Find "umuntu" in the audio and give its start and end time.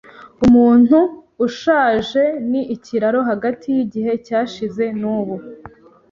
0.45-0.99